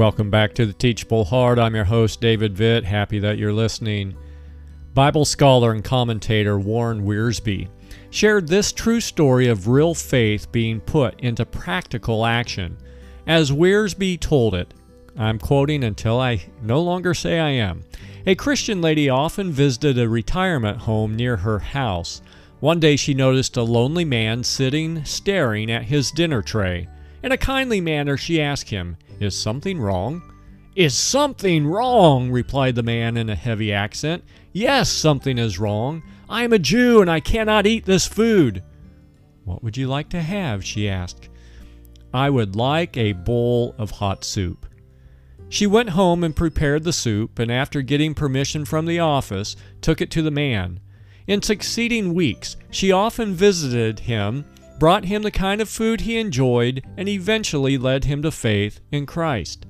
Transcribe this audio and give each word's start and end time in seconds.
Welcome 0.00 0.30
back 0.30 0.54
to 0.54 0.64
the 0.64 0.72
Teachable 0.72 1.26
Heart. 1.26 1.58
I'm 1.58 1.74
your 1.74 1.84
host, 1.84 2.22
David 2.22 2.54
Vitt. 2.54 2.84
Happy 2.84 3.18
that 3.18 3.36
you're 3.36 3.52
listening. 3.52 4.16
Bible 4.94 5.26
scholar 5.26 5.72
and 5.72 5.84
commentator 5.84 6.58
Warren 6.58 7.02
Wiersbe 7.02 7.68
shared 8.08 8.48
this 8.48 8.72
true 8.72 9.02
story 9.02 9.48
of 9.48 9.68
real 9.68 9.94
faith 9.94 10.50
being 10.50 10.80
put 10.80 11.20
into 11.20 11.44
practical 11.44 12.24
action. 12.24 12.78
As 13.26 13.52
Wiersbe 13.52 14.18
told 14.18 14.54
it, 14.54 14.72
I'm 15.18 15.38
quoting 15.38 15.84
until 15.84 16.18
I 16.18 16.46
no 16.62 16.80
longer 16.80 17.12
say 17.12 17.38
I 17.38 17.50
am. 17.50 17.82
A 18.24 18.34
Christian 18.34 18.80
lady 18.80 19.10
often 19.10 19.52
visited 19.52 19.98
a 19.98 20.08
retirement 20.08 20.78
home 20.78 21.14
near 21.14 21.36
her 21.36 21.58
house. 21.58 22.22
One 22.60 22.80
day 22.80 22.96
she 22.96 23.12
noticed 23.12 23.58
a 23.58 23.62
lonely 23.62 24.06
man 24.06 24.44
sitting 24.44 25.04
staring 25.04 25.70
at 25.70 25.84
his 25.84 26.10
dinner 26.10 26.40
tray. 26.40 26.88
In 27.22 27.32
a 27.32 27.36
kindly 27.36 27.80
manner, 27.80 28.16
she 28.16 28.40
asked 28.40 28.70
him, 28.70 28.96
Is 29.18 29.38
something 29.38 29.78
wrong? 29.78 30.22
Is 30.74 30.94
something 30.94 31.66
wrong? 31.66 32.30
replied 32.30 32.74
the 32.74 32.82
man 32.82 33.16
in 33.16 33.28
a 33.28 33.34
heavy 33.34 33.72
accent. 33.72 34.24
Yes, 34.52 34.90
something 34.90 35.36
is 35.36 35.58
wrong. 35.58 36.02
I 36.28 36.44
am 36.44 36.52
a 36.52 36.58
Jew 36.58 37.02
and 37.02 37.10
I 37.10 37.20
cannot 37.20 37.66
eat 37.66 37.84
this 37.84 38.06
food. 38.06 38.62
What 39.44 39.62
would 39.62 39.76
you 39.76 39.86
like 39.86 40.08
to 40.10 40.22
have? 40.22 40.64
she 40.64 40.88
asked. 40.88 41.28
I 42.14 42.30
would 42.30 42.56
like 42.56 42.96
a 42.96 43.12
bowl 43.12 43.74
of 43.76 43.90
hot 43.90 44.24
soup. 44.24 44.66
She 45.48 45.66
went 45.66 45.90
home 45.90 46.24
and 46.24 46.34
prepared 46.34 46.84
the 46.84 46.92
soup, 46.92 47.38
and 47.38 47.50
after 47.50 47.82
getting 47.82 48.14
permission 48.14 48.64
from 48.64 48.86
the 48.86 49.00
office, 49.00 49.56
took 49.80 50.00
it 50.00 50.10
to 50.12 50.22
the 50.22 50.30
man. 50.30 50.80
In 51.26 51.42
succeeding 51.42 52.14
weeks, 52.14 52.56
she 52.70 52.92
often 52.92 53.34
visited 53.34 54.00
him 54.00 54.44
brought 54.80 55.04
him 55.04 55.22
the 55.22 55.30
kind 55.30 55.60
of 55.60 55.68
food 55.68 56.00
he 56.00 56.16
enjoyed, 56.16 56.82
and 56.96 57.08
eventually 57.08 57.78
led 57.78 58.04
him 58.04 58.22
to 58.22 58.32
faith 58.32 58.80
in 58.90 59.06
Christ. 59.06 59.66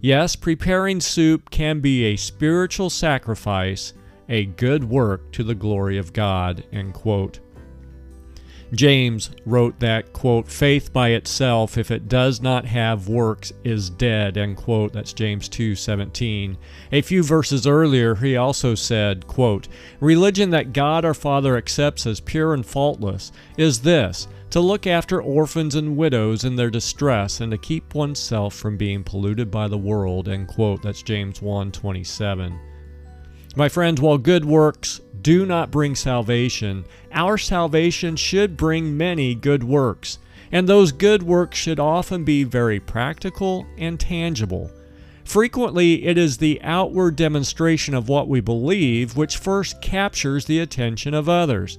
Yes, 0.00 0.34
preparing 0.34 0.98
soup 1.00 1.50
can 1.50 1.80
be 1.80 2.06
a 2.06 2.16
spiritual 2.16 2.88
sacrifice, 2.88 3.92
a 4.30 4.46
good 4.46 4.82
work 4.82 5.30
to 5.32 5.44
the 5.44 5.54
glory 5.54 5.98
of 5.98 6.14
God. 6.14 6.64
End 6.72 6.94
quote. 6.94 7.38
James 8.72 9.30
wrote 9.44 9.80
that, 9.80 10.12
quote, 10.12 10.46
faith 10.48 10.92
by 10.92 11.10
itself, 11.10 11.76
if 11.76 11.90
it 11.90 12.08
does 12.08 12.40
not 12.40 12.64
have 12.64 13.08
works, 13.08 13.52
is 13.64 13.90
dead, 13.90 14.36
end 14.36 14.56
quote. 14.56 14.92
That's 14.92 15.12
James 15.12 15.48
2 15.48 15.74
17. 15.74 16.56
A 16.92 17.02
few 17.02 17.22
verses 17.22 17.66
earlier, 17.66 18.14
he 18.14 18.36
also 18.36 18.74
said, 18.74 19.26
quote, 19.26 19.66
Religion 19.98 20.50
that 20.50 20.72
God 20.72 21.04
our 21.04 21.14
Father 21.14 21.56
accepts 21.56 22.06
as 22.06 22.20
pure 22.20 22.54
and 22.54 22.64
faultless 22.64 23.32
is 23.56 23.80
this 23.80 24.28
to 24.50 24.60
look 24.60 24.86
after 24.86 25.22
orphans 25.22 25.74
and 25.76 25.96
widows 25.96 26.44
in 26.44 26.56
their 26.56 26.70
distress 26.70 27.40
and 27.40 27.52
to 27.52 27.58
keep 27.58 27.94
oneself 27.94 28.54
from 28.54 28.76
being 28.76 29.04
polluted 29.04 29.50
by 29.50 29.68
the 29.68 29.78
world, 29.78 30.28
end 30.28 30.48
quote. 30.48 30.82
That's 30.82 31.02
James 31.02 31.42
1 31.42 31.72
27. 31.72 32.58
My 33.56 33.68
friends, 33.68 34.00
while 34.00 34.18
good 34.18 34.44
works 34.44 35.00
do 35.22 35.46
not 35.46 35.70
bring 35.70 35.94
salvation, 35.94 36.84
our 37.12 37.36
salvation 37.38 38.16
should 38.16 38.56
bring 38.56 38.96
many 38.96 39.34
good 39.34 39.64
works. 39.64 40.18
And 40.52 40.68
those 40.68 40.92
good 40.92 41.22
works 41.22 41.56
should 41.56 41.78
often 41.78 42.24
be 42.24 42.44
very 42.44 42.80
practical 42.80 43.66
and 43.78 43.98
tangible. 44.00 44.70
Frequently, 45.24 46.06
it 46.06 46.18
is 46.18 46.38
the 46.38 46.60
outward 46.62 47.14
demonstration 47.14 47.94
of 47.94 48.08
what 48.08 48.28
we 48.28 48.40
believe 48.40 49.16
which 49.16 49.36
first 49.36 49.80
captures 49.80 50.46
the 50.46 50.58
attention 50.58 51.14
of 51.14 51.28
others. 51.28 51.78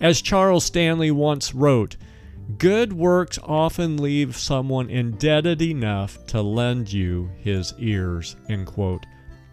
As 0.00 0.22
Charles 0.22 0.64
Stanley 0.64 1.10
once 1.10 1.54
wrote, 1.54 1.96
Good 2.58 2.92
works 2.92 3.38
often 3.42 3.96
leave 3.96 4.36
someone 4.36 4.90
indebted 4.90 5.62
enough 5.62 6.24
to 6.26 6.42
lend 6.42 6.92
you 6.92 7.30
his 7.38 7.72
ears. 7.78 8.36
End 8.48 8.66
quote. 8.66 9.06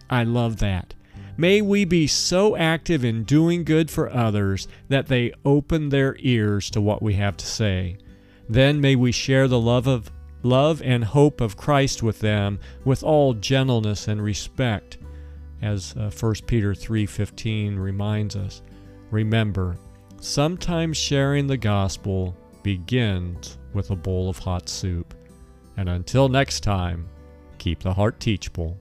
I 0.09 0.23
love 0.23 0.57
that. 0.57 0.93
May 1.37 1.61
we 1.61 1.85
be 1.85 2.07
so 2.07 2.55
active 2.55 3.03
in 3.03 3.23
doing 3.23 3.63
good 3.63 3.89
for 3.89 4.11
others 4.11 4.67
that 4.89 5.07
they 5.07 5.33
open 5.45 5.89
their 5.89 6.15
ears 6.19 6.69
to 6.71 6.81
what 6.81 7.01
we 7.01 7.13
have 7.13 7.37
to 7.37 7.45
say. 7.45 7.97
Then 8.49 8.81
may 8.81 8.95
we 8.95 9.11
share 9.11 9.47
the 9.47 9.59
love 9.59 9.87
of 9.87 10.11
love 10.43 10.81
and 10.81 11.03
hope 11.03 11.39
of 11.39 11.57
Christ 11.57 12.03
with 12.03 12.19
them 12.19 12.59
with 12.83 13.03
all 13.03 13.33
gentleness 13.33 14.07
and 14.07 14.21
respect. 14.21 14.97
As 15.61 15.95
uh, 15.95 16.09
1 16.09 16.33
Peter 16.47 16.73
3:15 16.73 17.77
reminds 17.77 18.35
us, 18.35 18.61
remember, 19.11 19.77
sometimes 20.19 20.97
sharing 20.97 21.47
the 21.47 21.57
gospel 21.57 22.35
begins 22.63 23.57
with 23.73 23.91
a 23.91 23.95
bowl 23.95 24.29
of 24.29 24.39
hot 24.39 24.67
soup. 24.67 25.13
And 25.77 25.87
until 25.87 26.29
next 26.29 26.61
time, 26.61 27.07
keep 27.57 27.79
the 27.79 27.93
heart 27.93 28.19
teachable. 28.19 28.77